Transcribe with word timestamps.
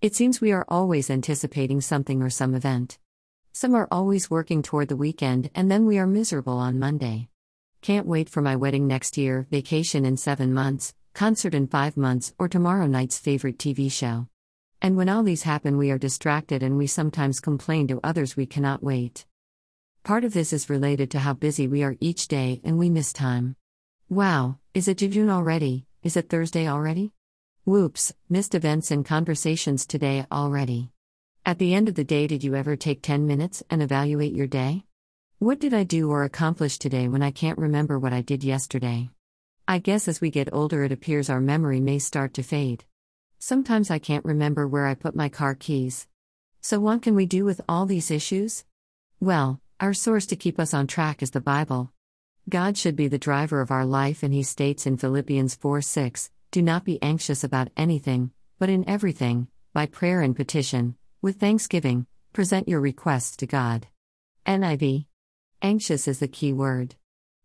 It 0.00 0.14
seems 0.14 0.40
we 0.40 0.52
are 0.52 0.64
always 0.68 1.10
anticipating 1.10 1.80
something 1.80 2.22
or 2.22 2.30
some 2.30 2.54
event. 2.54 3.00
Some 3.52 3.74
are 3.74 3.88
always 3.90 4.30
working 4.30 4.62
toward 4.62 4.86
the 4.86 4.96
weekend, 4.96 5.50
and 5.56 5.68
then 5.68 5.86
we 5.86 5.98
are 5.98 6.06
miserable 6.06 6.56
on 6.56 6.78
Monday. 6.78 7.30
Can't 7.82 8.06
wait 8.06 8.28
for 8.28 8.40
my 8.40 8.54
wedding 8.54 8.86
next 8.86 9.18
year, 9.18 9.48
vacation 9.50 10.04
in 10.04 10.16
seven 10.16 10.54
months, 10.54 10.94
concert 11.14 11.52
in 11.52 11.66
five 11.66 11.96
months, 11.96 12.32
or 12.38 12.48
tomorrow 12.48 12.86
night's 12.86 13.18
favorite 13.18 13.58
TV 13.58 13.90
show. 13.90 14.28
And 14.80 14.96
when 14.96 15.08
all 15.08 15.24
these 15.24 15.42
happen, 15.42 15.76
we 15.76 15.90
are 15.90 15.98
distracted 15.98 16.62
and 16.62 16.78
we 16.78 16.86
sometimes 16.86 17.40
complain 17.40 17.88
to 17.88 17.98
others 18.04 18.36
we 18.36 18.46
cannot 18.46 18.84
wait. 18.84 19.26
Part 20.04 20.22
of 20.22 20.32
this 20.32 20.52
is 20.52 20.70
related 20.70 21.10
to 21.10 21.18
how 21.18 21.32
busy 21.32 21.66
we 21.66 21.82
are 21.82 21.96
each 21.98 22.28
day 22.28 22.60
and 22.62 22.78
we 22.78 22.88
miss 22.88 23.12
time. 23.12 23.56
Wow, 24.08 24.58
is 24.74 24.86
it 24.86 24.98
June 24.98 25.28
already? 25.28 25.86
Is 26.04 26.16
it 26.16 26.28
Thursday 26.28 26.68
already? 26.68 27.14
Whoops, 27.68 28.14
missed 28.30 28.54
events 28.54 28.90
and 28.90 29.04
conversations 29.04 29.84
today 29.84 30.24
already. 30.32 30.90
At 31.44 31.58
the 31.58 31.74
end 31.74 31.86
of 31.90 31.96
the 31.96 32.02
day, 32.02 32.26
did 32.26 32.42
you 32.42 32.54
ever 32.54 32.76
take 32.76 33.02
10 33.02 33.26
minutes 33.26 33.62
and 33.68 33.82
evaluate 33.82 34.32
your 34.32 34.46
day? 34.46 34.84
What 35.38 35.60
did 35.60 35.74
I 35.74 35.84
do 35.84 36.08
or 36.10 36.24
accomplish 36.24 36.78
today 36.78 37.08
when 37.08 37.22
I 37.22 37.30
can't 37.30 37.58
remember 37.58 37.98
what 37.98 38.14
I 38.14 38.22
did 38.22 38.42
yesterday? 38.42 39.10
I 39.68 39.80
guess 39.80 40.08
as 40.08 40.18
we 40.18 40.30
get 40.30 40.48
older, 40.50 40.82
it 40.82 40.92
appears 40.92 41.28
our 41.28 41.42
memory 41.42 41.78
may 41.78 41.98
start 41.98 42.32
to 42.32 42.42
fade. 42.42 42.86
Sometimes 43.38 43.90
I 43.90 43.98
can't 43.98 44.24
remember 44.24 44.66
where 44.66 44.86
I 44.86 44.94
put 44.94 45.14
my 45.14 45.28
car 45.28 45.54
keys. 45.54 46.06
So, 46.62 46.80
what 46.80 47.02
can 47.02 47.14
we 47.14 47.26
do 47.26 47.44
with 47.44 47.60
all 47.68 47.84
these 47.84 48.10
issues? 48.10 48.64
Well, 49.20 49.60
our 49.78 49.92
source 49.92 50.24
to 50.28 50.36
keep 50.36 50.58
us 50.58 50.72
on 50.72 50.86
track 50.86 51.22
is 51.22 51.32
the 51.32 51.42
Bible. 51.42 51.92
God 52.48 52.78
should 52.78 52.96
be 52.96 53.08
the 53.08 53.18
driver 53.18 53.60
of 53.60 53.70
our 53.70 53.84
life, 53.84 54.22
and 54.22 54.32
He 54.32 54.42
states 54.42 54.86
in 54.86 54.96
Philippians 54.96 55.54
4 55.54 55.82
6 55.82 56.30
Do 56.50 56.62
not 56.62 56.84
be 56.84 57.00
anxious 57.02 57.44
about 57.44 57.68
anything, 57.76 58.30
but 58.58 58.70
in 58.70 58.88
everything, 58.88 59.48
by 59.74 59.84
prayer 59.84 60.22
and 60.22 60.34
petition, 60.34 60.96
with 61.20 61.38
thanksgiving, 61.38 62.06
present 62.32 62.66
your 62.66 62.80
requests 62.80 63.36
to 63.36 63.46
God. 63.46 63.86
NIV. 64.46 65.04
Anxious 65.60 66.08
is 66.08 66.20
the 66.20 66.26
key 66.26 66.54
word. 66.54 66.94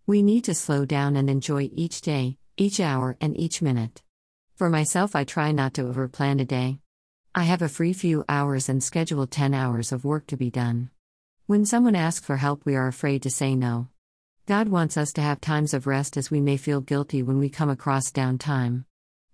We 0.07 0.21
need 0.21 0.45
to 0.45 0.55
slow 0.55 0.85
down 0.85 1.17
and 1.17 1.29
enjoy 1.29 1.69
each 1.73 1.99
day, 1.99 2.37
each 2.55 2.79
hour, 2.79 3.17
and 3.19 3.37
each 3.37 3.61
minute. 3.61 4.01
For 4.55 4.69
myself, 4.69 5.17
I 5.17 5.25
try 5.25 5.51
not 5.51 5.73
to 5.73 5.83
overplan 5.83 6.39
a 6.39 6.45
day. 6.45 6.79
I 7.35 7.43
have 7.43 7.61
a 7.61 7.67
free 7.67 7.91
few 7.91 8.23
hours 8.29 8.69
and 8.69 8.81
schedule 8.81 9.27
10 9.27 9.53
hours 9.53 9.91
of 9.91 10.05
work 10.05 10.27
to 10.27 10.37
be 10.37 10.49
done. 10.49 10.91
When 11.45 11.65
someone 11.65 11.95
asks 11.95 12.25
for 12.25 12.37
help, 12.37 12.65
we 12.65 12.77
are 12.77 12.87
afraid 12.87 13.21
to 13.23 13.29
say 13.29 13.53
no. 13.53 13.89
God 14.45 14.69
wants 14.69 14.95
us 14.95 15.11
to 15.13 15.21
have 15.21 15.41
times 15.41 15.73
of 15.73 15.87
rest 15.87 16.15
as 16.15 16.31
we 16.31 16.39
may 16.39 16.55
feel 16.55 16.79
guilty 16.79 17.21
when 17.21 17.37
we 17.37 17.49
come 17.49 17.69
across 17.69 18.09
downtime. 18.09 18.85